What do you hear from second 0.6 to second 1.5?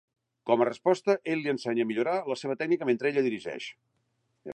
a resposta, ell